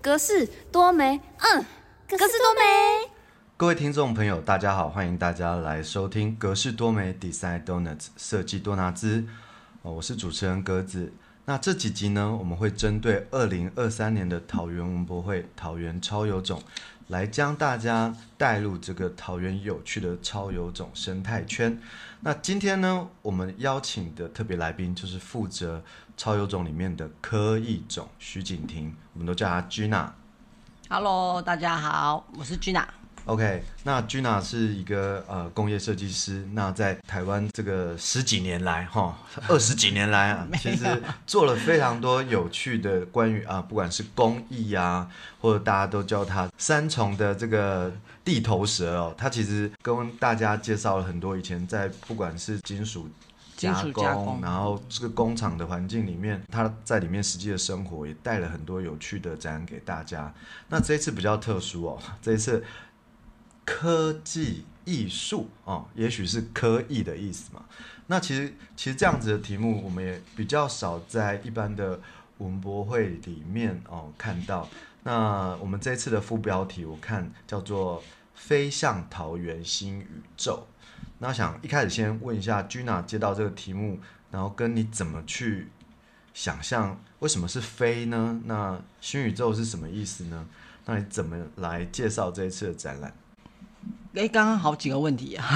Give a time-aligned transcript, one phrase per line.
[0.00, 1.64] 格式多美，嗯，
[2.08, 3.10] 格式多美。
[3.56, 9.26] 各位听众朋友，大家好，欢迎大家来收听格式多美 Design Donuts 设计多拿兹。
[9.82, 11.12] 哦，我是主持人格子。
[11.46, 16.62] 那这几集呢，我们会针对二零二三年的桃园文博会桃园超有种，
[17.08, 21.80] 来将大家带入这个桃园有趣的超有种生态圈。
[22.20, 25.82] 那今天呢，我们邀请的特别来宾就是负责
[26.16, 30.10] 超有种里面的科艺种徐景婷，我们都叫她 Gina。
[30.90, 32.84] Hello，大家好，我是 Gina。
[33.28, 45.06] OK，那 Gina 是一个呃工业设计师，那在台湾这个十几年来，哈， 二十几年来啊，其实做了非常多有趣的关于啊，不管是工艺啊，
[45.42, 47.92] 或者大家都叫它三重的这个
[48.24, 53.10] 地头蛇哦，它其实跟大家介绍了很多以前在不管是金属。
[53.58, 60.32] 金属加工然后这个工厂的环境里面，他在里面实际的生活也带了很多有趣的展览给大家。
[60.68, 62.62] 那这一次比较特殊哦，这一次
[63.68, 67.66] 科技艺术哦，也许是科艺的意思嘛。
[68.06, 72.00] 那其实其实这样子的题目，我们也比较少在一般的
[72.38, 74.66] 文博会里面哦看到。
[75.02, 78.02] 那我们这次的副标题我看叫做
[78.34, 80.66] “飞向桃园新宇宙”。
[81.20, 85.68] 那想一开始先问一下 Gina 接到这个题目，然后跟你怎么去
[86.32, 88.40] 想象为什么是飞呢？
[88.46, 90.46] 那新宇宙是什么意思呢？
[90.86, 93.12] 那你怎么来介绍这一次的展览？
[94.18, 95.46] 哎，刚刚好几个问题啊，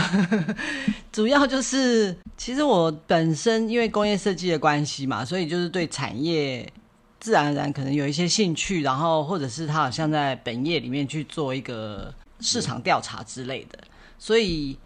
[1.10, 6.72] 主要就是其实我本身因为工业设计的关系嘛，所以就是对产业
[7.18, 13.78] 自然而然可能有一些兴趣，然后或者是他好像在本业里面去做一个市场调查之类的，
[14.16, 14.78] 所以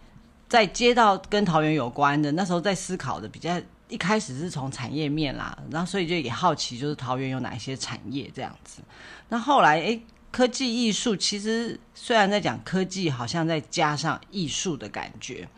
[0.48, 8.80] 在接到跟桃园有关的那时候在思考的比较一开始是从产业面啦，然后所以就也好奇就是桃园有哪一些产业这样子，
[9.28, 10.00] 那后来哎。
[10.36, 15.48] 科技艺术其实虽然在讲科技，好像在加上艺术的感觉。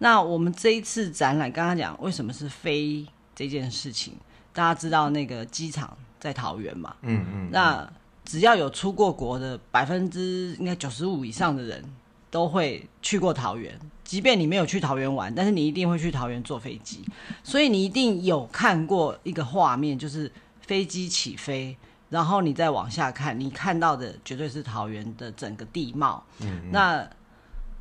[0.00, 4.12] 那我们这一次展览，刚刚讲为什么是飞这件事情，
[4.52, 6.94] 大家知道那个机场在桃园嘛？
[7.00, 7.48] 嗯嗯。
[7.50, 7.90] 那
[8.22, 11.82] 只要有出过国的，百分之应该九十五以上的人
[12.30, 13.80] 都会去过桃园。
[14.04, 17.02] 即便你没有去桃园玩，但是你一定会去桃园坐飞机，
[17.42, 20.30] 所以你一定有看过一个画面，就是
[20.60, 21.74] 飞机起飞。
[22.10, 26.24] 然后你再往下看，你看到的绝对是桃园的整个地貌。
[26.40, 27.08] 嗯，那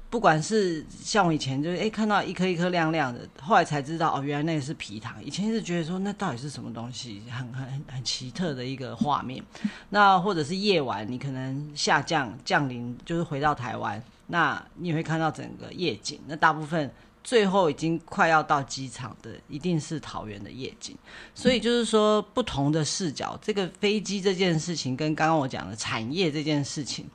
[0.09, 5.23] 不管是像我以前就是哎看到一颗一颗亮亮的，后来才知道哦，原来那个是皮糖。
[5.23, 9.43] 以前是觉得说那到底是什么东西，很很很很奇特的一个画面。
[9.89, 16.19] 那或者是夜晚，你可能下降降临，就是回到台湾，那你也会看到整个夜景。
[16.27, 16.91] 那大部分。
[17.27, 20.97] 最后已经快要到机场的，一定是桃园的夜景。
[21.35, 27.05] 所以就是说，不同的视角，这个飞机这件事情跟刚刚我讲的产业这件事情，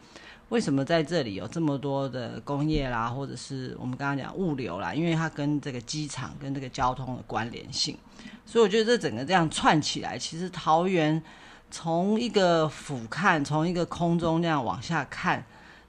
[0.51, 4.93] 为什么在这里有这么多的工业啦，或者是我们刚刚讲物流啦？
[4.93, 7.97] 因为它跟这个机场跟这个交通的关联性。
[8.45, 11.23] 所以我觉得这整个这样串起来，其实桃园
[11.71, 15.43] 从一个俯瞰，从一个空中这样往下看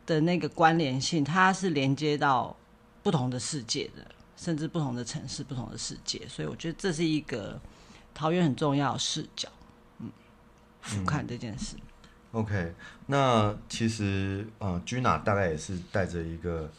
[0.06, 2.56] 的那个关联性，它是连接到
[3.04, 4.04] 不同的世界的。
[4.36, 7.62] 甚至不同的城市、不同的世界，所以我觉得这是一个
[8.14, 9.48] 桃园很重要的视角，
[10.00, 10.12] 嗯，
[10.82, 11.78] 俯瞰这件事。
[11.78, 12.74] 嗯、OK，
[13.06, 16.70] 那其实呃，Gina 大概也是带着一个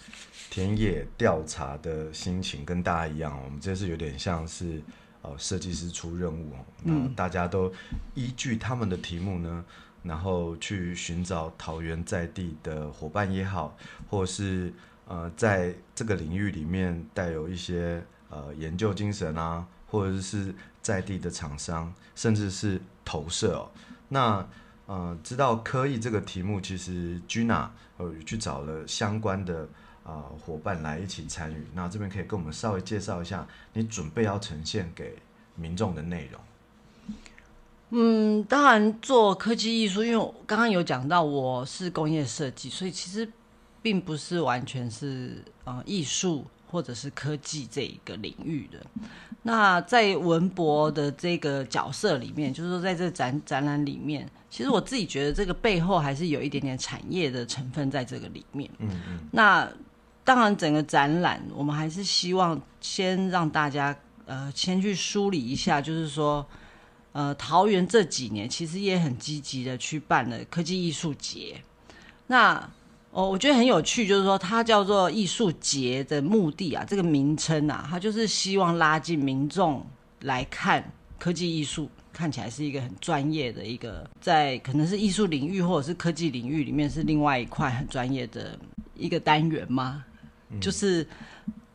[0.51, 4.83] 田野调查的心情，跟大家一样，我们这次有点像是
[5.23, 7.73] 呃设计师出任务哦，嗯，大家都
[8.15, 9.65] 依据他们的题目呢，
[10.03, 13.75] 然后去寻找桃园在地的伙伴也好，
[14.11, 14.75] 或是。
[15.07, 23.71] 呃，在这个领域里面带有一些呃研究精神啊，或者是在地的厂商，甚至是投射哦。
[24.09, 24.47] 那
[24.87, 29.69] 呃，知道科艺这个题目，其实 Gina 呃去找了相关的
[30.05, 31.67] 啊伙伴来一起参与。
[31.75, 35.19] 那这边可以跟我们稍微介绍一下你准备要呈现给
[35.55, 36.41] 民众的内容。
[37.91, 43.31] 嗯，当然做科技艺术，因为我刚刚有讲到我是工业设计，所以其实。
[43.85, 48.81] 并不是完全是呃艺术或者是科技这一个领域的。
[49.43, 58.71] 那在文博的这个角色里面，就是说在这展展览里面，其实我自己觉得这个背后还是有一点点产业的成分在这个里面。
[58.79, 59.19] 嗯嗯。
[59.33, 59.71] 那
[60.25, 63.95] 当然，整个展览我们还是希望先让大家
[64.25, 66.47] 呃先去梳理一下，就是说
[67.13, 71.63] 呃桃园这几年其实也很积极的去办了科技艺术节。
[72.29, 72.71] 那
[73.14, 79.87] 哦，我觉得很有趣，就是说它叫做艺术节的目的啊，这个名称啊，它就是希望拉近民众
[80.22, 88.58] 来看科技艺术看起来是一个很专业的一个，在可能是艺术领域或者是科技领域里面是另外一块很专业的
[88.96, 90.05] 一个单元吗？
[90.61, 91.06] 就是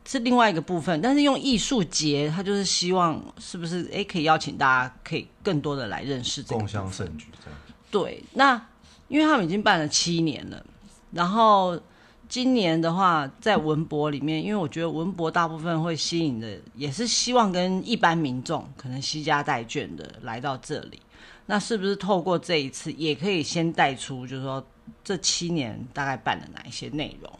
[0.06, 7.58] 是另外一个部分，但是用艺术节，它就是希望是不是哎可以邀请大家可以更多的来认识这个共襄部分盛举这样。
[7.90, 8.60] 对，那
[9.08, 10.64] 因为他们已经办了七年了，
[11.12, 11.80] 然后
[12.28, 21.00] 今年的话，在文博里面，因为我觉得文博大部分会吸引的，也是希望跟一般民众可能惜家带眷的来到这里。
[21.46, 24.64] 那是不是透过这一次，也可以先带出，就是说
[25.02, 27.30] 这七年大概办了哪一些内容？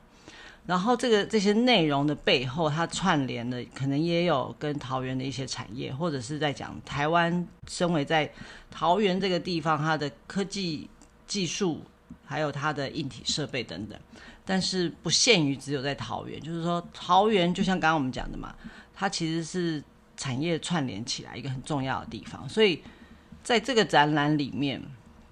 [0.66, 8.30] 然后这个这些内容的背后，它串联的可能也有跟桃园的一些产业，或者是在讲台湾身为在
[8.70, 10.88] 桃园这个地方，它的科技
[11.26, 11.80] 技术，
[12.30, 13.98] 还有它的硬体设备等等。
[14.44, 18.54] 但是不限于只有在桃园，就是说桃园就像刚刚我们讲的嘛，
[18.94, 19.82] 它其实是
[20.16, 22.48] 产业串联起来一个很重要的地方。
[22.48, 22.80] 所以
[23.42, 24.80] 在这个展览里面，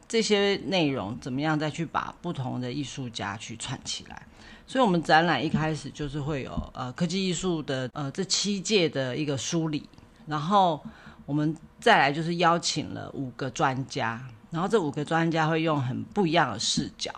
[0.08, 4.26] 这些内容怎么样再去把不同的艺术家去串起来？
[4.66, 9.88] 所以，我们展览一开始就是会有呃科技艺术的呃这七届的一个梳理，
[10.26, 10.84] 然后
[11.24, 17.12] 我们再来就是邀请了五个专家，然后这五个专家会用很不一样的视角，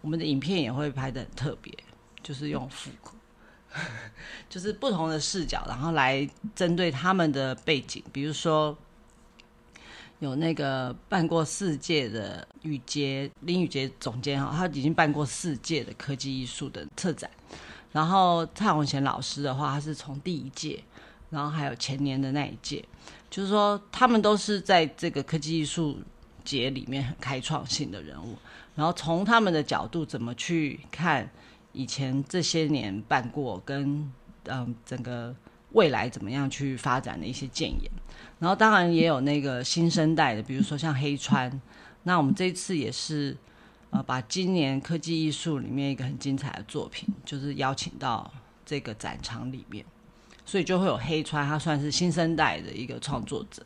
[0.00, 1.72] 我们的影片也会拍的很特别，
[2.22, 3.10] 就是用复古，
[4.48, 8.76] 就是不同的视角，然后来针对他们的背景，比如说。
[10.20, 17.30] 有那个办过四届的雨杰林雨杰总监哈，他已经办过四届的科技艺术的策展。
[17.90, 20.84] 然后蔡宏贤老师的话，他是从第一届，
[21.30, 22.84] 然后还有前年的那一届，
[23.30, 25.98] 就是说他们都是在这个科技艺术
[26.50, 28.36] 节里面很开创性的人物。
[28.74, 31.28] 然后从他们的角度怎么去看
[31.72, 34.10] 以前这些年办过跟
[34.44, 35.34] 嗯整个
[35.72, 37.90] 未来怎么样去发展的一些建言。
[38.38, 41.60] 然后当然也有那个新生代的，比如说像黑川。
[42.04, 43.36] 那我们这次也是，
[43.90, 48.32] 呃，把今年科技艺术里面一个很精彩的作品，就是邀请到
[48.64, 49.84] 这个展场里面，
[50.46, 53.62] 所以就会有黑川，他算是新生代的一个创作者。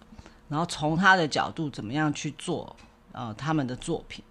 [0.49, 2.75] 然后从他的角度怎么样去做
[3.12, 4.25] 呃他们的作品，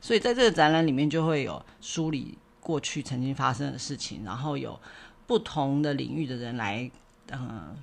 [0.00, 4.78] 所以在这个展览里面就会有梳理过去曾经发生的事情，然后有
[5.26, 6.90] 不同的领域的人来，
[7.30, 7.76] 嗯。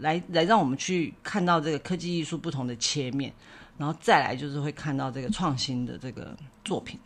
[0.00, 3.32] 来来，让我们去看到这个科技艺术不同的切面，
[3.78, 6.36] 然后再来就是会看到这个创新的这个
[6.66, 7.00] 作品，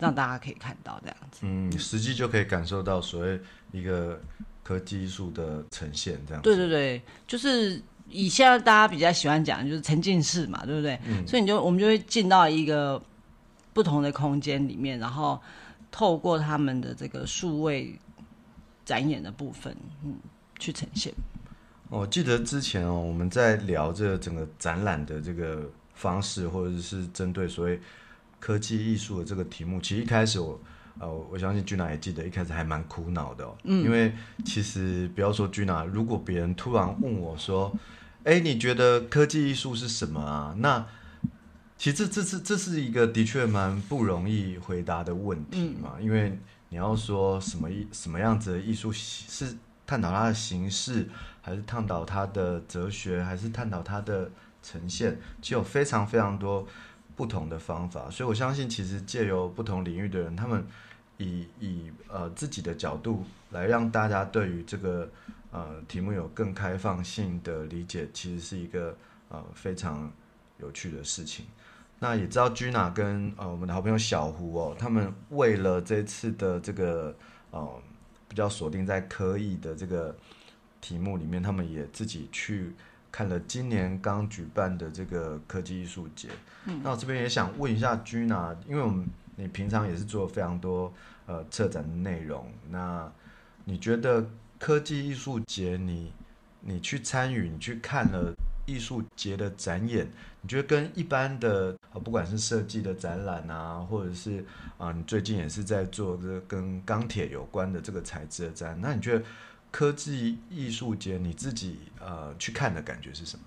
[0.00, 1.42] 让大家可以看到这样子。
[1.42, 4.20] 嗯，实际就可以感受到所谓一个
[4.64, 6.42] 科技艺术的呈现，这样。
[6.42, 10.98] 对对对，就是以现在大家比较喜欢讲，就是沉浸式嘛，对不对？
[11.06, 11.26] 嗯。
[11.26, 13.02] 所以你就我们就会进到一个
[13.72, 15.40] 不同的空间里面，然后
[15.90, 17.98] 透过他们的这个数位
[18.84, 20.14] 展演的部分，嗯，
[20.58, 21.12] 去呈现。
[21.88, 27.80] 我记得之前哦，我们在聊这整个展览的这个方式，或者是针对所谓
[28.40, 30.60] 科技艺术的这个题目，其实一开始我
[30.98, 33.56] 呃，我相信君娜也记得，一开始还蛮苦恼的哦。
[33.64, 33.84] 嗯。
[33.84, 34.12] 因为
[34.44, 37.72] 其实不要说君娜，如果别人突然问我说
[38.24, 40.86] ：“哎，你觉得科技艺术是什么啊？”那
[41.76, 45.94] 其实这是这是一个的确蛮不容易回答的问题嘛。
[45.98, 46.04] 嗯。
[46.04, 46.38] 因为
[46.68, 49.56] 你要说什么艺什么样子的艺术是
[49.86, 51.08] 探讨它的形式。
[51.46, 54.28] 还是探讨它的哲学，还是探讨它的
[54.64, 56.66] 呈现，其实有非常非常多
[57.14, 58.10] 不同的方法。
[58.10, 60.66] 所以我相信，其实借由不同领域的人，他们
[61.18, 65.10] 以以呃自己的角度来让大家对于这个
[65.50, 68.96] 呃题目有更开放性的理解，其实是一个
[69.28, 70.10] 呃非常
[70.58, 71.46] 有趣的事情。
[71.98, 77.16] 那也知道 Gina 跟呃我们的好朋友小胡哦，他们为了这次的这个
[77.50, 77.82] 呃
[78.28, 80.16] 比较锁定在科艺的这个。
[80.78, 82.72] 题目里面，他们也自己去
[83.10, 86.28] 看了今年刚举办的这个科技艺术节。
[86.66, 90.92] 嗯，那我这边也想问一下 Gina，因为我们你平常也是做非常多
[91.26, 93.10] 呃策展的内容，那
[93.64, 94.28] 你觉得
[94.58, 96.12] 科技艺术节，你
[96.60, 98.34] 你去参与，你去看了
[98.66, 100.08] 艺术节的展演，
[100.40, 104.44] 你觉得跟一般的呃不管是设计的展览啊，或者是
[104.78, 109.24] 啊你最近也是在做这跟钢铁有关的这个材质的展，那你觉得？
[109.72, 113.44] 科技艺术节，你自己呃去看的感觉是什么？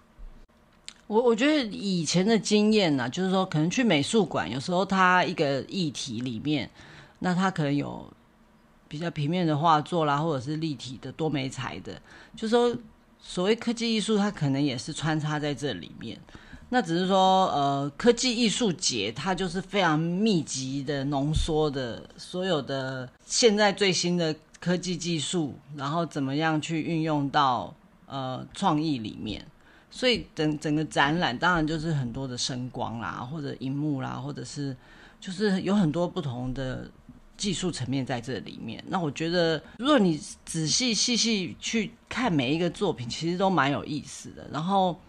[1.09, 6.69] 我我觉得以前的经验呢，就是说可能去美术馆，有时候它一个议题里面，
[7.17, 8.07] 那它可能有
[8.87, 11.99] 比较平面的画作啦，或者是立体的多媒材的，
[12.35, 12.77] 就是说
[13.19, 16.15] 所谓科技艺术，它可能也是穿插在这里面。
[16.69, 24.35] 那只是说呃，科技艺术节它就是非常密集的浓缩的所有的现在最新的。
[24.61, 27.73] 科技技术，然后怎么样去运用到
[28.07, 29.45] 呃创意里面？
[29.91, 34.75] 所以整整个展览当然就是很多的声光啦，或者荧幕啦，或者是
[35.19, 36.89] 就是有很多不同的
[37.35, 38.83] 技术层面在这里面。
[38.87, 44.47] 那我觉得，如果你仔细细细去看每一个作品，其实都蛮有意思的。
[44.53, 44.99] 然后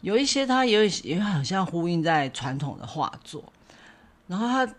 [0.00, 3.44] 有一些它也也好像呼应在传统的画作，
[4.26, 4.74] 然后它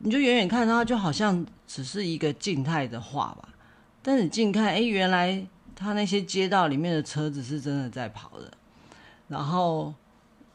[0.00, 3.48] 你就远远看它就好像只是一个静态的画吧，
[4.02, 8.50] 但是你近看，哎，原来它那些街道里面的车子是真的在跑的。
[9.34, 9.92] 然后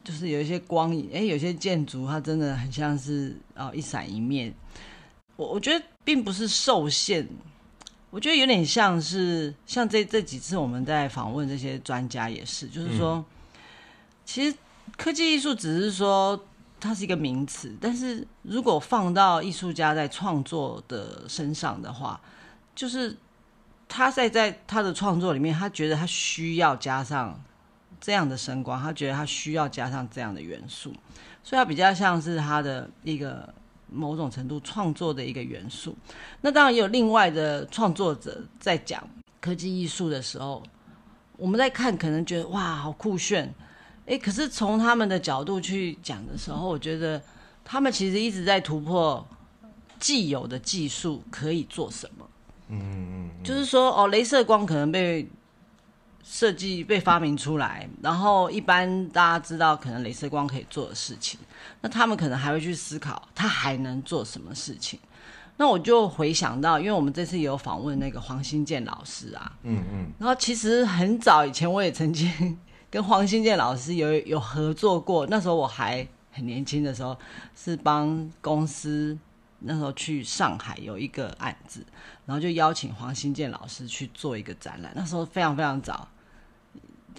[0.05, 4.53] 就是有一些光影，哎，有些建筑它真的很像是啊一闪一灭。
[5.35, 7.27] 我我觉得并不是受限，
[8.09, 13.23] 我觉得有点像是像这这几次我们在访问这些专家也是，就是说，
[14.23, 14.57] 其实
[14.95, 16.41] 科技艺术只是说
[16.79, 22.21] 它是一个名词，但是如果放到艺术家在创作的身上的话，
[22.73, 23.17] 就是
[23.89, 27.37] 他在在他的创作里面，他觉得他需要加上。
[28.01, 30.93] 这样的声光，他觉得他需要加上这样的元素，
[31.43, 33.53] 所以它比较像是他的一个
[33.91, 35.95] 某种程度创作的一个元素。
[36.41, 39.05] 那当然也有另外的创作者在讲
[39.41, 40.63] 科技艺术的时候，
[41.35, 43.53] 我们在看可能觉得哇好酷炫，
[44.05, 47.21] 诶，可是从他们的角度去讲的时候，我觉得
[47.65, 49.27] 他们其实一直在突破
[49.99, 52.29] 既有的技术可以做什么。
[52.69, 55.27] 嗯嗯嗯，就是说哦，镭射光可能被。
[56.31, 61.39] 设计被发明出来，然后一般大家知道可能镭射光可以做的事情，
[61.81, 64.99] 那他们可能还会去思考它还能做什么事情。
[65.57, 72.55] 那我就回想到，因为我们这次有访问那个黄新建老师啊，嗯嗯，然后其实很早以前我也曾经
[72.91, 77.17] 跟黄新建老师有有合作过，那时候我还很年轻的时候，
[77.55, 79.17] 是帮公司
[79.57, 81.83] 那时候去上海有一个案子，
[82.27, 86.07] 然后就邀请黄新建老师去做一个展览，那时候非常非常早。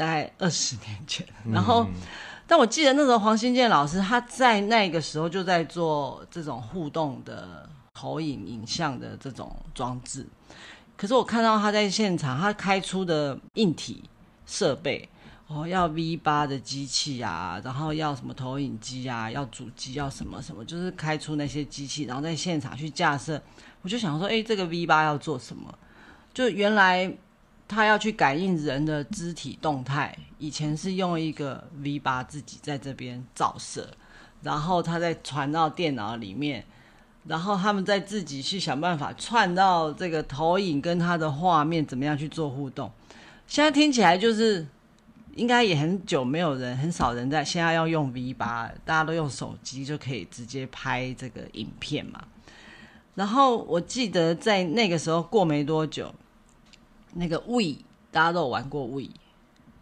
[0.00, 1.87] 大概二十年前，然后，
[2.47, 10.26] 但我记得那时候黄新建老师他在那个时候就在做这种互动的投影影像的这种装置。
[10.97, 14.02] 可是我看到他在现场，他开出的硬体
[14.47, 15.07] 设备
[15.49, 23.38] 哦，要 V 八的机器啊，然后要什么投影机啊，要主机，要什么什么，就是开出那些机器，然后在现场去架设。
[23.83, 25.78] 我就想说，哎，这个 V 八要做什么？
[26.33, 27.14] 就原来。
[27.71, 33.89] 他要去感应人的肢体动态，以前是用一个 V 八自己在这边照射，
[34.43, 36.65] 然后他再传到电脑里面，
[37.29, 42.91] 然后他们再自己去想办法串到这个投影跟他的画面怎么样去做互动。
[43.47, 44.67] 现在听起来就是
[45.37, 52.21] 应该也很久没有人，很少人在现在要用 V 八，大家都用手机就可以直接拍这个影片嘛。
[53.15, 56.12] 然后我记得在那个时候过没多久。
[57.14, 57.76] 那个 We，
[58.11, 59.09] 大家都有玩过 We，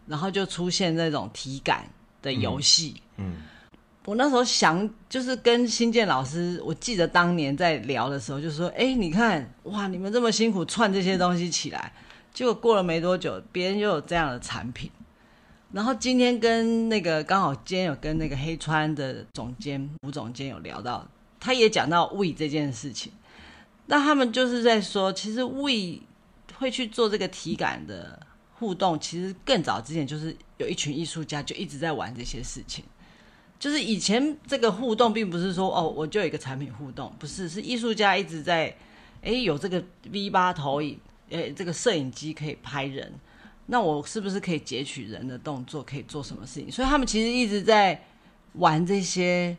[0.07, 1.89] 然后就出现那种体感
[2.21, 3.01] 的游戏。
[3.17, 3.37] 嗯，
[4.05, 11.93] 我那时候想，就是跟新建老师，我记得当年在聊的时候，就说：“哎，你看，哇，你们这么辛苦串这些东西起来，
[12.33, 14.89] 结果过了没多久，别人又有这样的产品。
[15.71, 21.07] 然后今天跟那个刚好今天有跟那个黑川的总监吴总监有聊到，
[21.39, 23.13] 他也讲到 We 这件事情。
[23.85, 26.01] 那他们就是在说，其实 We。
[26.59, 28.19] 会去做这个体感的
[28.53, 32.83] 互动，其实更早之前就是有一群艺术家就一直在玩这些事情。
[33.57, 38.73] 就是以前这个互动并不是说哦，我就有一个产品互动，不是，是艺术家一直在，
[39.21, 40.99] 哎，有这个 V 八投影，
[41.29, 43.13] 哎，这个摄影机可以拍人，
[43.65, 46.71] 那我是不是可以截取人的动作，可以做什么事情？
[46.71, 48.01] 所以他们其实一直在
[48.53, 49.57] 玩这些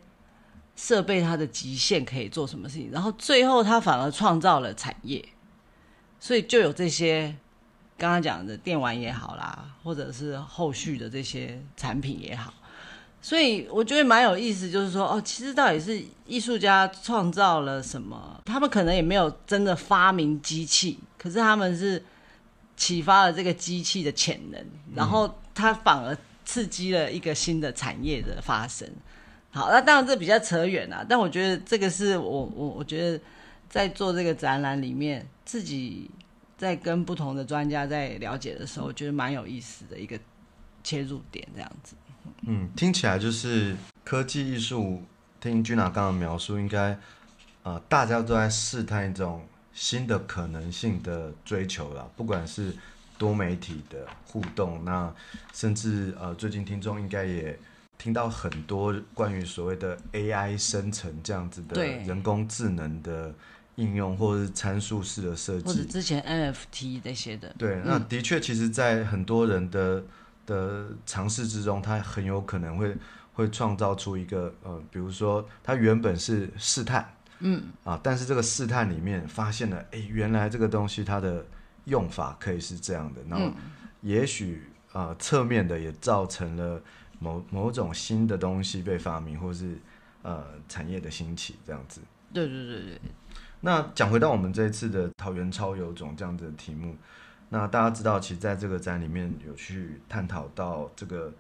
[0.77, 5.23] 设备，它的极限可以做什么事情，然后最后他反而创造了产业。
[6.21, 7.35] 所以就有这些
[7.97, 12.53] 刚刚讲的电玩也好啦，或者是后续的这些产品也好，
[13.23, 18.39] 所以我觉得蛮有意思，就是说哦，其实到底是艺术家创造了什么？
[18.45, 22.05] 他们可能也没有真的发明机器，可是他们是
[22.77, 24.63] 启发了这个机器的潜能，
[24.95, 28.87] 然后它反而刺激了一个新的产业的发生。
[29.51, 33.19] 好，那当然这比较扯远了，但我觉得这个是我我我觉得。
[33.71, 36.09] 在做这个展览里面，自己
[36.57, 40.17] 在跟不同的专家在了解的时候，觉得蛮有意思的一个
[40.85, 41.97] 切入点，这样子。
[42.43, 45.03] 嗯，听起来就是科技艺术。
[45.41, 46.97] 听君娜刚刚描述，应该
[47.65, 52.73] 呃大家都在试探一种新的可能性的追求了，不管是
[53.19, 55.13] 多媒体的互动，那
[55.53, 57.59] 甚至呃最近听众应该也
[57.99, 63.35] 听到很多关于所谓的 AI 生成这样子的人工智能的。
[63.81, 67.55] 应用或者是参数式的设计，或者之前 NFT 这些的。
[67.57, 70.05] 对，那的确，其实，在很多人的
[70.45, 72.95] 的尝试之中，它很有可能会
[73.33, 81.47] 会创造出一个呃，比如说它原本是试探，嗯啊，但是这个试探里面发现了，哎，原来这个东西它的
[81.87, 83.51] 用法可以是这样的，然后
[84.03, 86.83] 也许啊侧面的也造成了
[87.19, 89.79] 某某种新的东西被发明，或是
[90.23, 92.03] 呃产业的兴起这样子。
[92.35, 93.01] 对对对对。
[93.63, 96.97] 那讲回到我们这一次的桃园超有种这样子的题目，
[97.51, 101.31] 那大家知道，其实在这个展里面有去探讨到这个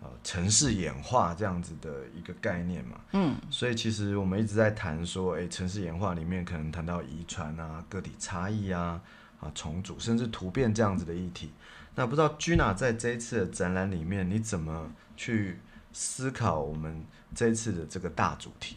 [0.00, 9.00] 呃城市演化这样子的一个概念嘛，嗯，所以其实我们一直在谈说，哎，城市演化里面可能谈到遗传啊、个体差异啊、
[9.40, 11.50] 啊重组，甚至突变这样子的议题。
[11.96, 15.58] 那不知道 Gina 在这一次的展览里面，你怎么去
[15.92, 17.04] 思考我们
[17.34, 18.76] 这一次的这个大主题？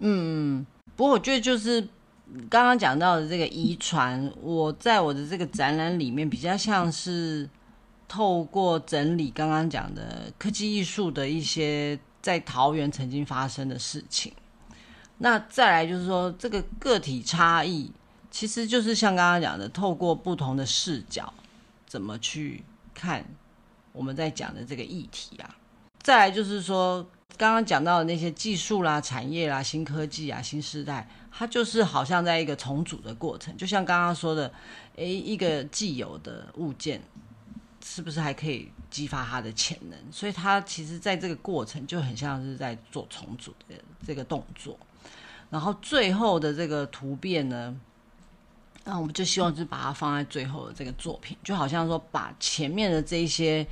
[0.00, 1.88] 嗯，不过我觉得就是。
[2.50, 7.48] 刚刚讲到的这个遗传，我在我的这个展览里面比较像是
[8.08, 14.32] 透过整理刚刚讲的科技艺术的一些在桃园曾经发生的事情。
[15.18, 17.90] 那再来就是说，这个个体差异，
[18.30, 21.32] 其实就是像刚刚讲的，透过不同的视角，
[21.86, 23.24] 怎么去看
[23.92, 25.56] 我们在讲的这个议题啊。
[26.02, 27.08] 再来就是说。
[27.38, 33.54] 刚刚讲到的那些技术啦、产业啦、新科技啊、新时代，它就是好像在一个重组的过程。
[33.56, 34.50] 就像刚刚说的，
[34.96, 37.02] 诶，一个既有的物件，
[37.84, 39.98] 是不是还可以激发它的潜能？
[40.10, 43.74] 所以它其实在这个过程就很像是在做重组的
[44.06, 44.78] 这个动作。
[45.50, 47.76] 然后最后的这个突变呢，
[48.84, 53.66] 那我们就希望就是把它放在最后的这个作品，就好像说把前面的这一些。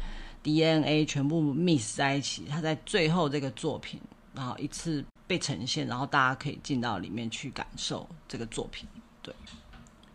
[0.45, 3.99] DNA 全部 mix 在一起，它在最后这个作品，
[4.35, 8.87] 然后一次被呈现，然后大家可以进到里面去感受这个作品。
[9.23, 9.35] 对。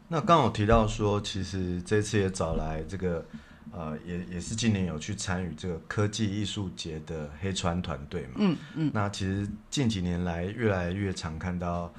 [0.08, 3.26] 那刚好提到说，其实这次也找来这个，
[3.72, 8.34] 呃，也也是今年有去参与这个科技艺术节的黑川团队嘛。
[8.38, 8.92] 嗯嗯。
[8.94, 11.92] 那其实近几年来，越来越常看到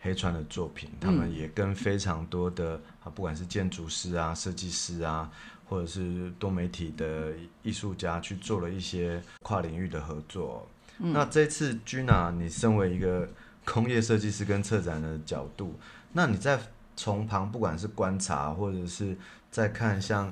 [0.00, 5.30] 黑川的作品，他们也跟非常多的啊，不管是建筑师啊、设计师啊。
[5.68, 10.68] 或者是多媒体的艺术家去做了一些跨领域的合作。
[10.98, 13.26] 那这次 Gina，你身为一个
[13.64, 15.74] 工业设计师跟策展的角度，
[16.12, 16.60] 那你在
[16.94, 19.16] 从旁不管是观察，或者是
[19.50, 20.30] 在看像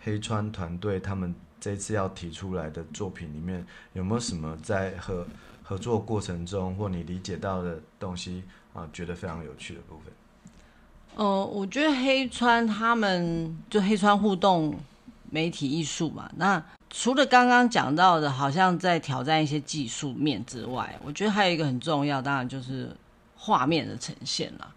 [0.00, 5.26] 黑川团队他们这次要提出来的作品里面，有没有什么在合
[5.62, 10.10] 合作过程中或你理解到的东西啊，觉得非常有趣的部分？
[11.18, 14.78] 呃，我觉得黑川他们就黑川互动
[15.28, 16.30] 媒体艺术嘛。
[16.36, 22.96] 那除了刚刚讲到的，好像在挑战一些技术面之外，我觉得还有一个很重要，当然就是
[23.34, 24.74] 画面的呈现了。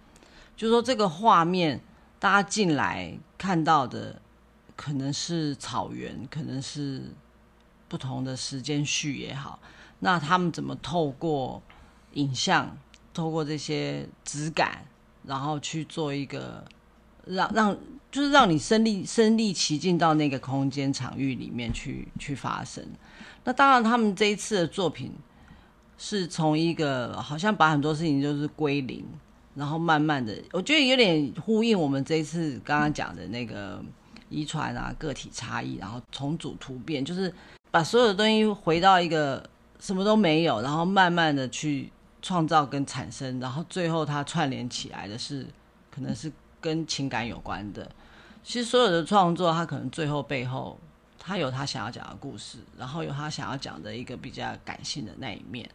[0.58, 1.80] 就说这个画面，
[2.18, 4.20] 大家进来看到的
[4.76, 7.04] 可能是草原，可能是
[7.88, 9.60] 不同的时间序也好。
[10.00, 11.62] 那他们怎么透过
[12.14, 12.76] 影像，
[13.14, 14.84] 透过这些质感？
[15.26, 16.64] 然后去做一个
[17.26, 17.78] 让让
[18.10, 22.84] 就是让你身历身历其境到那个空间场域里面去去发生。
[23.44, 25.12] 那当然，他们这一次的作品
[25.98, 29.06] 是从一个好像把很多事情就是归零，
[29.56, 33.82] 然后慢慢的，我觉得有点呼应我们这一次刚刚讲的那个
[34.30, 37.34] 遗传啊、个体差异，然后重组突变，就是
[37.70, 39.48] 把所有的东西回到一个
[39.80, 41.92] 什么都没有，然后慢慢的去。
[42.22, 45.48] 创造跟产生，然后最后它串联起来的是，
[45.90, 47.90] 可能是跟情感有关的。
[48.44, 50.80] 其实所有的创作，它可能最后背后，
[51.18, 55.68] 它有它想要讲的故事，然后有它想要讲的一个比较感性的那一面。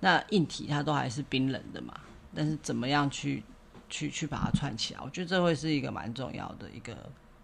[0.00, 1.94] 那硬体它都还是冰冷的嘛，
[2.34, 3.42] 但是怎么样去
[3.88, 5.00] 去去把它串起来？
[5.02, 6.94] 我觉得这会是一个蛮重要的一个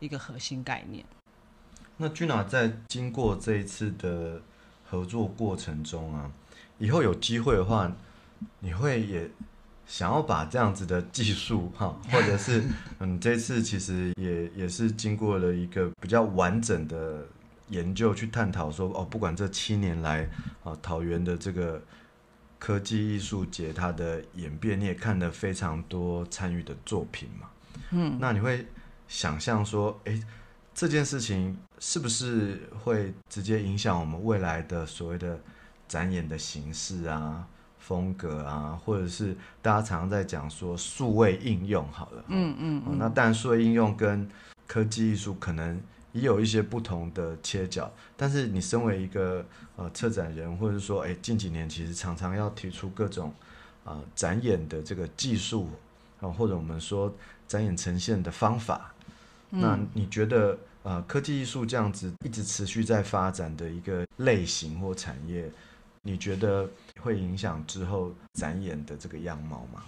[0.01, 1.03] 一个核心概念。
[1.97, 4.43] 那君娜在经过这一次的
[4.85, 6.31] 合作过程中啊，
[6.79, 7.91] 以后有机会的话。
[8.61, 9.31] 你会也
[9.87, 12.63] 想要把这样子的技术哈， 或者是
[12.99, 17.27] 嗯，这次其实也也是经过了一个比较完整的
[17.69, 20.29] 研究去探讨说哦，不管这七年来
[20.63, 21.83] 啊，桃园的这个
[22.59, 27.49] 科技艺术节它的演变，你也看了非常多参与的作品嘛，
[27.91, 28.67] 嗯，那你会
[29.09, 30.21] 想象说，哎，
[30.75, 35.41] 这件事情是不是会直接影响我们未来的所谓的
[35.89, 37.49] 展演的形式啊？
[37.91, 44.29] 风格啊，或者是大家常常在讲说数位应用好了，嗯嗯，那当然数位应用跟
[44.69, 45.77] 科技艺术可能
[46.13, 53.35] 也有一些不同的切角，但是你身为一个呃策展人，或者说哎近几年其实常常要提出各种
[53.85, 55.69] 啊展演的这个技术
[56.21, 57.13] 啊，或者我们说
[57.49, 58.95] 展演呈现的方法，
[59.49, 65.51] 那你觉得呃科技艺术这样子一直持续在发展的一个类型或产业，
[66.03, 66.69] 你觉得
[67.01, 69.83] 会影响之后展演的这个样貌吗？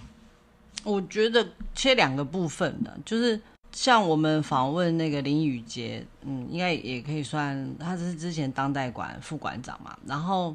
[0.84, 9.96] 我觉得切两个部分的，就是像我们访问那个林宇杰，嗯，应该也可以算，他是之前当代馆副馆长嘛。
[10.06, 10.54] 然后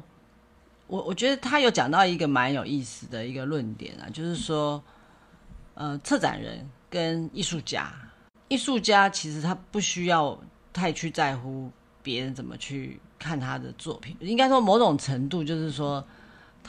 [0.86, 4.82] 我我觉得他有讲到一个蛮有意思的一个论点啊，就是说，
[5.74, 7.92] 呃，策展人跟艺术家，
[8.48, 10.38] 艺术家其实他不需要
[10.72, 11.70] 太去在乎
[12.02, 16.04] 别人怎么去看他的作品，应该说某种程度就是说。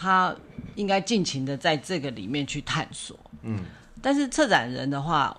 [0.02, 0.34] 他
[0.76, 3.66] 应该尽情的在这个里面去探索，嗯，
[4.02, 5.38] 但是策展人的话，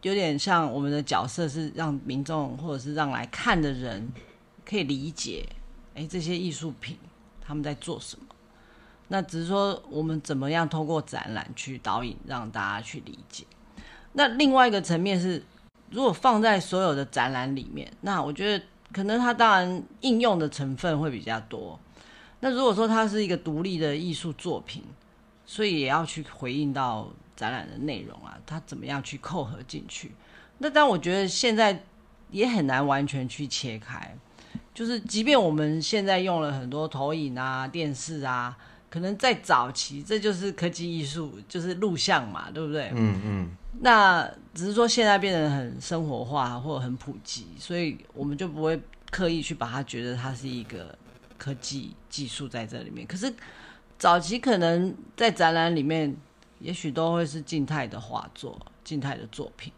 [0.00, 4.10] 有点像我们的角色是让民众或者是让来看的人
[4.64, 5.46] 可以理解，
[5.94, 6.96] 哎，这些艺术品
[7.42, 8.24] 他们在做什么。
[9.08, 13.44] 那只是说我们怎么样通过展览去导引，让大家去理解。
[14.14, 15.44] 那另外一个层面是，
[15.90, 21.78] 如果放在所有的展览里面，那我觉得可能它当然应用的成分会比较多。
[22.40, 24.82] 那如果说它是一个独立的艺术作品，
[25.44, 30.12] 所以也要去回应到展览的内容啊，它怎么样去扣合进去？
[30.58, 31.82] 那但我觉得现在
[32.30, 34.16] 也很难完全去切开，
[34.72, 38.56] 就是即便我们现在用了很多投影啊、电视啊，
[38.90, 42.90] 可能在早期这就是科技艺术，就是录像嘛，对不对？
[42.92, 43.50] 嗯嗯。
[43.80, 48.78] 那只是说现在变得很生活化或者很普及，所以我们就不会
[49.10, 50.94] 刻意去把它觉得它是一个。
[51.40, 53.34] 科技技术在这里面，可是
[53.98, 56.14] 早期可能在展览里面，
[56.58, 59.72] 也许都会是静态的画作、静态的作品。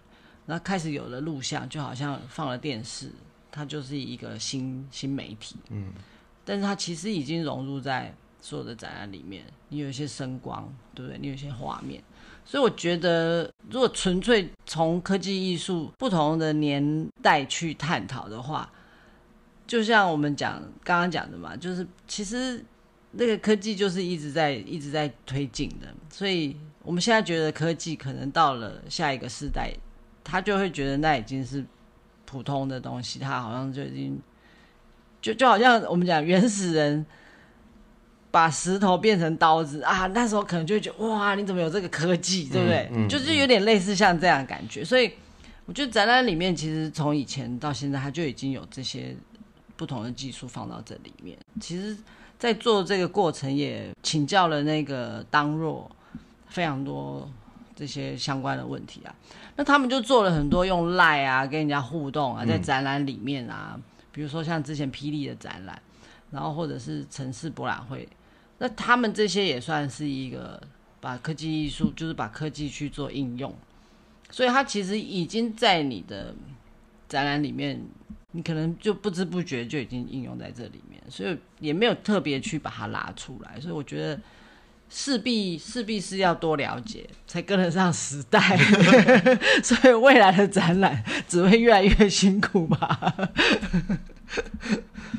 [0.45, 3.13] 那开始有了录像，就好像放了电视，
[3.49, 5.55] 它就是一个新新媒体。
[5.71, 5.93] 嗯，
[6.45, 9.43] 但是它其实已经融入在所有的展览里面。
[9.71, 11.19] 你有一些声光，对不对？
[11.19, 12.03] 你有一些画面，
[12.45, 18.71] 所以我觉得，如果纯粹从科技艺术不同的年代去探讨的话，
[19.67, 22.63] 就像我们讲刚刚讲的嘛，就是其实
[23.13, 29.73] 那个科技就是一直在一直在推进的，所以我们现在觉得科技可能到了下一个世代，
[30.23, 31.65] 他就会觉得那已经是
[32.27, 34.21] 普通的东西，他好像就已经
[35.23, 37.07] 就就好像我们讲原始人
[38.33, 43.09] 把石头变成刀子啊，那时候可能就会觉得哇，你怎么有这个科技，对不对？
[43.09, 45.13] 就是有点类似像这样的感觉，所以
[45.67, 49.15] 我觉得展览里面其实从以前到现在，它就已经有这些。
[49.75, 51.97] 不同的技术放到这里面，其实，
[52.39, 55.91] 在做这个过程也请教了那个当若
[56.47, 57.29] 非常多
[57.75, 59.13] 这些相关的问题啊。
[59.57, 63.77] 那他们就做了很多用赖啊跟人家互动啊，在展览里面啊，
[64.13, 65.81] 比如说像之前霹雳的展览，
[66.31, 68.09] 然后或者是城市博览会，
[68.63, 70.63] 那他们这些也算是一个
[71.01, 73.53] 把科技艺术，就是把科技去做应用，
[74.31, 76.33] 所以它其实已经在你的
[77.09, 77.85] 展览里面。
[78.35, 84.19] 你可能就不知不觉就已经应用在这里面，所以也没有特别去把它拉出来，所以我觉得
[84.89, 88.57] 势必势必是要多了解，才跟得上时代，
[89.63, 93.15] 所以未来的展览只会越来越辛苦吧。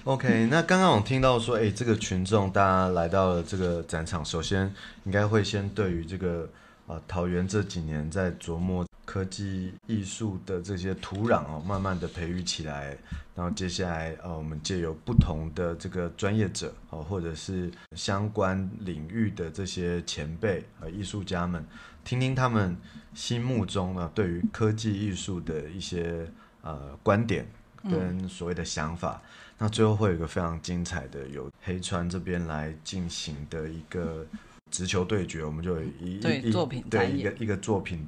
[0.05, 4.69] OK，那刚刚我听到说，哎，这个群众大家来到了这个展场，首先
[5.05, 6.49] 应该会先对于这个
[6.87, 8.85] 啊桃园这几年在琢磨。
[9.05, 12.97] 科技艺术的这些土壤哦，慢慢的培育起来，
[13.35, 21.63] 然后接下来呃，我们借由不同的这个专业者哦，或者是相关领域的这些前辈和艺术家们，
[22.05, 22.75] 听听他们
[23.13, 26.25] 心目中呢对于科技艺术的一些
[26.61, 27.45] 呃观点
[27.83, 29.21] 跟所谓的想法。
[29.57, 34.25] 那最后会有一个非常精彩的，由黑川这边来进行的一个
[34.71, 38.07] 直球对决，我们就一对作品对一个一个作品。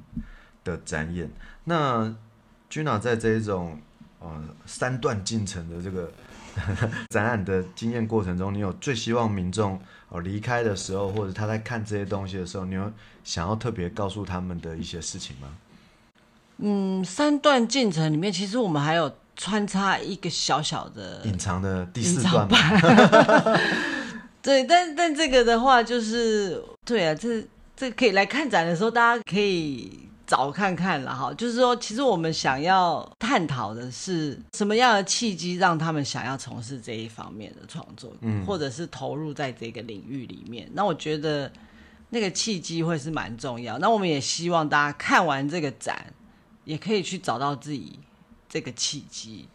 [0.66, 1.30] 的展演，
[1.62, 2.12] 那
[2.68, 3.80] Gina 在这一种
[4.18, 6.10] 呃三段进程的这个
[7.08, 15.56] 展览的经验过程中，你有最希望民众哦离开的时候，或者他在看这些东西的时候，你有想要特别告诉他们的一些事情吗？
[16.56, 22.58] 嗯，三段进程里面，其实我们还有穿插一个小小的隐藏的第四段吧。
[24.42, 27.46] 对，但但这个的话，就是对啊，这
[27.76, 30.00] 这可以来看展的时候，大家可以。
[30.26, 40.68] 找看看了哈，就是说，其实我们想要探讨的是什么样的契机让他们想要从事这一方面的创作，嗯，或者是投入在这个领域里面。
[40.72, 41.48] 那我觉得
[42.10, 43.78] 那个契机会是蛮重要。
[43.78, 46.12] 那我们也希望大家看完这个展，
[46.64, 47.96] 也可以去找到自己
[48.48, 49.48] 这个契机，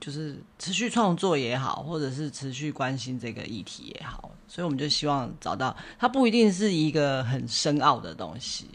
[0.00, 4.30] 就是持续创作也好，或者是持续关心这个议题也好。
[4.46, 8.68] 所以我们就希望找到它，不一定是一个很深奥的东西。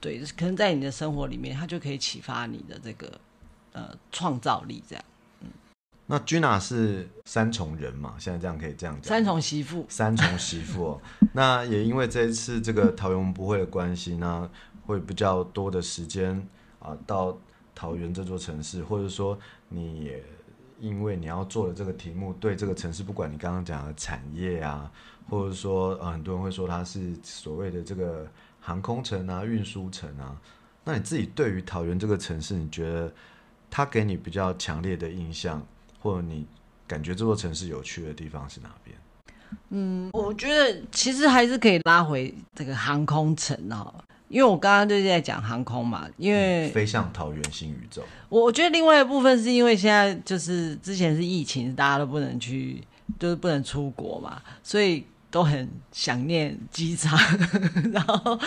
[0.00, 3.20] 对，可能在你的生活里面，它就可以启发你的这个
[3.72, 4.82] 呃创造力。
[4.88, 5.04] 这样
[6.06, 8.16] 那 Gina 是三重人嘛？
[8.18, 9.08] 现在这样可以这样讲。
[9.10, 11.02] 三重媳妇，三重媳妇哦。
[11.34, 14.50] 那也因为这一次这个桃园文博会的关系，呢
[14.86, 16.44] 会比较多的时间
[16.80, 17.38] 啊，到
[17.74, 20.22] 桃园这座城市，或者说你也
[20.78, 24.90] 因为你要做的这个题目，对这个城市，不管你刚刚讲的产业啊，
[25.28, 28.26] 或者说呃，很多人会说它是所谓的这个
[28.60, 30.36] 航空城啊、运输城啊，
[30.84, 33.12] 那你自己对于桃园这个城市，你觉得
[33.70, 35.64] 它给你比较强烈的印象？
[36.02, 36.46] 或者你
[36.88, 38.96] 感觉这座城市有趣的地方是哪边？
[39.68, 43.92] 嗯，我觉得其实还是可以拉回这个航空城哦，
[44.30, 48.02] 因为我刚刚就是在讲航空嘛，因为飞向桃园新宇宙。
[48.30, 52.82] 我我觉得另外一部分是因为现在就是之前是疫情，大家都不能去，
[53.18, 57.18] 就是不能出国嘛，所以都很想念机场，
[57.92, 58.40] 然后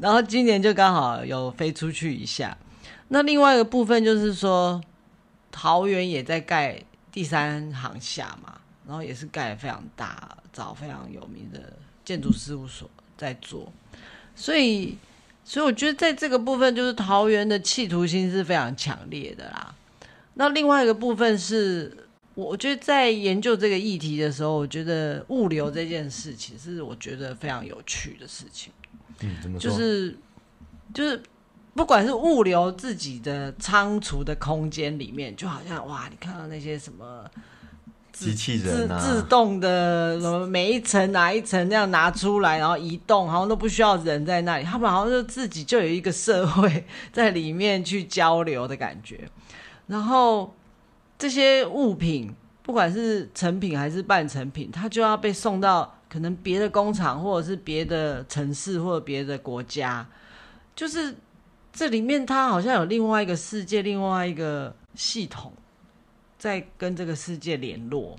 [0.00, 2.56] 然后今年就刚好有飞出去一下。
[3.08, 4.80] 那另外一个部分就是说，
[5.52, 6.82] 桃园也在盖。
[7.12, 11.72] 第三航厦嘛，然后也是盖的非常大，找非常有名的
[12.04, 13.72] 建筑事务所在做，
[14.34, 14.98] 所以，
[15.46, 19.72] 所以我觉得在这个部分，就是桃园的企图心是非常强烈的啦。
[20.34, 28.72] 那另外一个部分是，我觉得在研究这个议题的时候，我觉得物流这件事情是我觉得非常有趣的事情。
[29.20, 29.70] 嗯，怎么说？
[29.70, 30.18] 就是
[30.92, 31.22] 就是。
[31.76, 37.30] 不管是物流自己的仓储的空间里面，就好像哇，你看到那些什么
[38.18, 49.28] 机器人自自动的什么每一层哪一层那样拿出来，然后移动，好像都不需要人在那里，他们好像就自己就有一个社会在里面去交流的感觉。
[49.86, 50.54] 然后
[51.18, 60.06] 这些物品，不管是成品还是半成品，它就要被送到可能别的工厂，或者是别的城市或者别的国家，
[60.74, 61.14] 就是。
[61.78, 65.52] 这里面它好像有另外一个世界，另外一个系统
[66.38, 68.16] 在跟这个世界联络，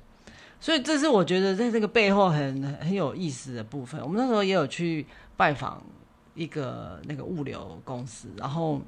[0.60, 4.02] 所以这是我觉得在这个背后很很有意思的部分。
[4.02, 5.82] 我们那时候也有去拜访
[6.36, 8.82] 一个那个物流公司，然后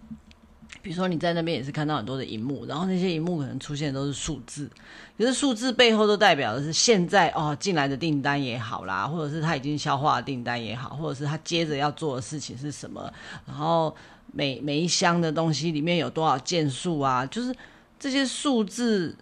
[0.82, 4.70] 比如说你在那边也是看到很多的荧幕，然后那些荧幕可能出现都是数字，
[5.18, 13.12] 可是数字背后都代表的是现在哦进来的订单也好啦，或者是他已经消化的订单也好，或者是他接着要做的事情是什么，
[13.46, 13.96] 然后。
[14.32, 17.26] 每每一箱的东西里面有多少件数啊？
[17.26, 17.52] 就是
[18.00, 19.16] 这些数字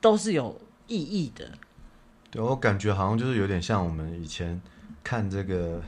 [0.00, 1.48] 都是有意义的。
[2.30, 4.60] 对我感觉好像就是有点像我们以前
[5.04, 5.80] 看这个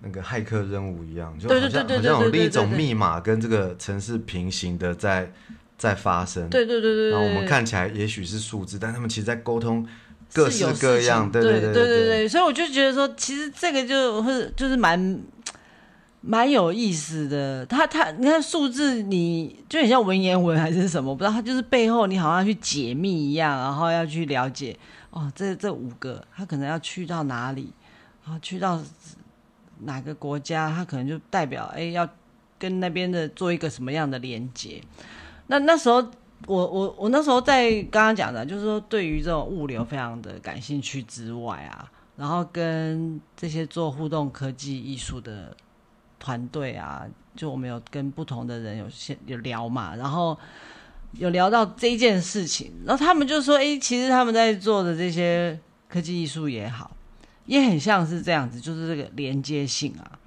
[0.00, 5.32] 那个骇客任务一样，就好像好像有另一种密码跟这个城市平行的在
[5.76, 6.48] 在发生。
[6.50, 7.10] 对对对对。
[7.10, 9.86] 然后我们看起来也许是数字，但他们其实在沟通
[10.32, 11.30] 各式各样。
[11.30, 12.28] 对对对对对。
[12.28, 15.22] 所以我就觉得说，其实这个就是就是蛮。
[16.20, 24.76] 蛮有意思的，他他你看数字，你就很像文言文还是什么，不知道，他就是背后你好像去解密一样，然后要去了解
[25.10, 27.72] 哦，这这五个他可能要去到哪里，
[28.24, 28.80] 然后去到
[29.82, 32.06] 哪个国家，他可能就代表哎要
[32.58, 34.82] 跟那边的做一个什么样的连接。
[35.46, 36.04] 那那时候
[36.46, 45.56] 我我我那时候在刚刚讲的，就是说对于这种物流非常的感兴趣之外啊，然后跟这些做互动科技艺术的。
[46.18, 50.36] 团队啊，就我们有跟不同的人有先有聊嘛，然后
[51.12, 56.90] 有聊到这件事情，然后他们就说：“哎，其实他们在做的这些科技艺术也好，
[57.46, 60.18] 也很像是这样子，就是这个连接性啊，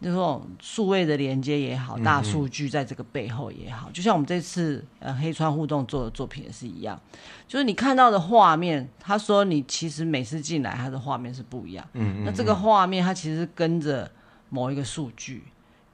[0.00, 6.98] 就是、说数位的连接也好，大数据在这个背后也好，就像我们这次呃黑川互动做的作品也是一样，
[7.46, 14.10] 就是你看到的画面，他说你其实每次进来，他的画面是不一样，嗯，那这个画面它其实跟着。
[14.50, 15.44] 某一个数据，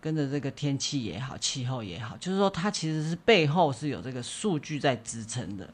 [0.01, 5.69] 跟着这个天气也好，气候也好，就是说它其实是背后是有这个数据在支撑的。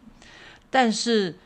[0.71, 1.37] 但是，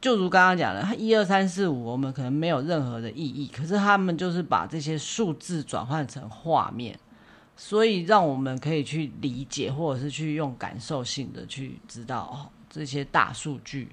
[0.00, 6.98] 就如刚刚讲的，它一二三四五，我们可能没有任何的意义，可是他们就是把这些数字转换成画面，
[7.56, 13.92] 所以让我们可以去理解，或者是去用感受性的去知道哦，这些大数据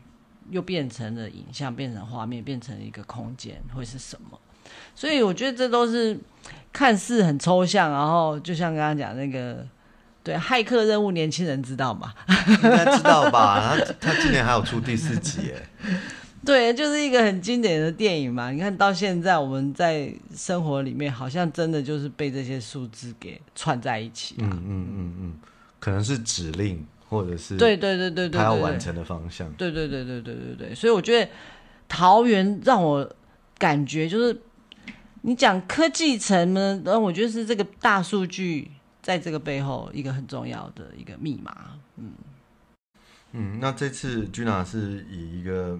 [0.50, 4.38] 又变成了影像，变成画面，变成一个空间会是什么？
[4.96, 6.18] 所以我觉得这都是
[6.72, 9.66] 看似很抽象，然后就像刚刚讲那个，
[10.24, 12.14] 对骇客任务，年轻人知道吗？
[12.48, 13.76] 应该知道吧？
[13.76, 15.68] 他他今年还有出第四集，耶，
[16.46, 18.52] 对，就是一个很经典的电影嘛。
[18.52, 24.36] 你看到现在，我们在生活里面，好像真的就是被这些数字给串在一起。
[24.38, 25.34] 嗯嗯嗯嗯，
[25.80, 29.52] 可能是指令，或者是对对对对对，他要完成的方向。
[29.54, 31.30] 对对对对对对对，所以我觉得
[31.90, 33.10] 桃园让我
[33.58, 34.40] 感觉就是。
[35.22, 36.82] 你讲科技城呢？
[36.84, 41.80] 然后我觉得是这个大数据在这个背后一个很重要的一个密码。
[41.98, 42.12] 嗯
[43.34, 45.80] 嗯，那这次 Gina 是以一个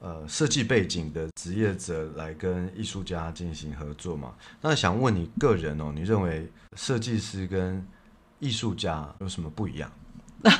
[0.00, 4.34] 呃设计背景的职业者来跟艺术家进行合作嘛？
[4.60, 7.86] 那想问你个人哦，你认为设计师跟
[8.40, 9.90] 艺术家有什么不一样？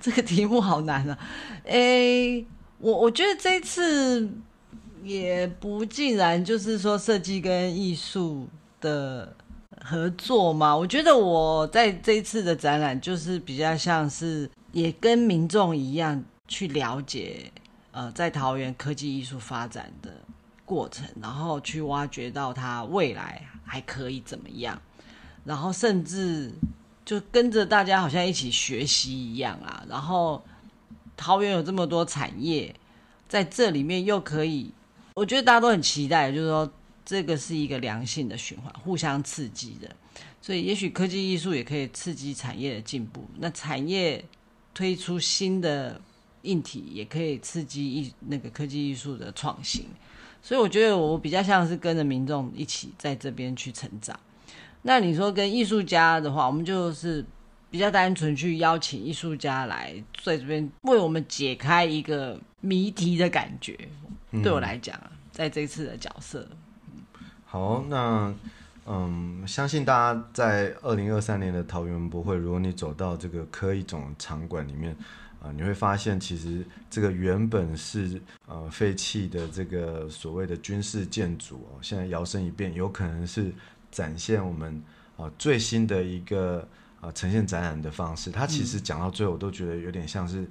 [0.00, 1.18] 这个题目好难啊！
[1.64, 2.44] 诶，
[2.78, 4.30] 我我觉得这一次
[5.08, 8.46] 也不尽然就是说设计跟艺术
[8.80, 9.34] 的
[9.80, 10.76] 合作嘛。
[10.76, 17.50] 我觉得我在这一次的展览就是比较像是也跟民众一样去了解，
[17.92, 20.12] 呃，在桃园科技艺术发展的
[20.64, 24.80] 过程，然后去挖掘到它未来还可以怎么样，
[25.44, 26.52] 然后甚至。
[27.04, 30.44] 就跟着大家好像一起学习一样啊，然后
[31.16, 32.74] 桃园有这么多产业，
[33.26, 34.70] 在这里面又可以，
[35.18, 36.72] 我觉得大家都很期待，就是说
[37.04, 39.90] 这个是一个良性的循环，互相刺激的，
[40.40, 44.24] 所以也许科技艺术也可以刺激产业的进步，那产业
[44.72, 46.00] 推出新的
[46.42, 49.86] 硬体，也可以刺激艺那个科技艺术的创新，
[50.40, 54.16] 所以我觉得我比较像是跟着民众一起在这边去成长。
[54.82, 57.26] 那你说跟艺术家的话，我们就是
[57.72, 63.76] 比较单纯去邀请艺术家来在这边为我们解开一个谜题的感觉。
[64.30, 64.98] 对我来讲，
[65.32, 66.48] 在这次的角色，
[67.44, 68.34] 好，那
[68.86, 74.96] 嗯，相信大家在二零二三年的桃园博会，如果你走到这个科一种场馆里面
[75.42, 83.52] 啊，你会发现其实这个原本是呃废弃的这个所谓的军事建筑哦，现在摇身一变，有可能是。
[83.90, 84.82] 展现我们
[85.16, 86.68] 啊最新的一个
[87.00, 90.46] 啊呈现展览的方式，它其实讲到最后，我都觉得有点像是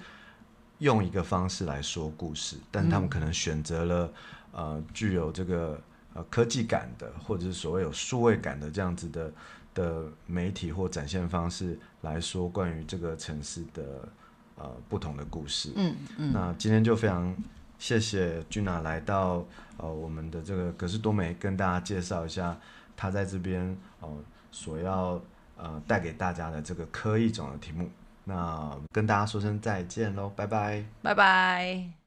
[0.79, 4.13] 用一个方式来说故事，但他们可能选择了
[4.51, 5.79] 呃具有这个
[6.13, 9.31] 呃科技感的，或者是所谓有数位感的这样子的
[9.73, 14.09] 的媒体或展现方式来说关于这个城市的
[14.55, 15.71] 呃不同的故事。
[15.75, 16.33] 嗯嗯。
[16.33, 17.35] 那今天就非常
[17.79, 19.45] 谢谢君娜来到
[19.77, 22.57] 呃我们的这个格式多美，跟大家介绍一下。
[22.99, 24.17] 他在这边哦，
[24.51, 25.21] 所要
[25.55, 27.87] 呃带给大家的这个科一种的题目，
[28.27, 32.06] 那跟大家说声再见喽，拜拜，拜拜。